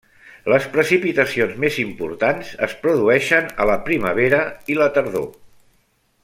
[0.51, 4.41] Les precipitacions més importants es produeixen a la primavera
[4.75, 5.31] i la tardor.